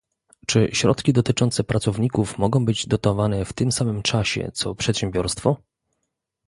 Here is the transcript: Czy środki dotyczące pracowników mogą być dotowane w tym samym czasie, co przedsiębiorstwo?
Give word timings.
Czy 0.47 0.69
środki 0.73 1.13
dotyczące 1.13 1.63
pracowników 1.63 2.37
mogą 2.37 2.65
być 2.65 2.87
dotowane 2.87 3.45
w 3.45 3.53
tym 3.53 3.71
samym 3.71 4.01
czasie, 4.01 4.51
co 4.53 4.75
przedsiębiorstwo? 4.75 5.57